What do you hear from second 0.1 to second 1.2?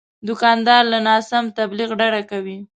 دوکاندار له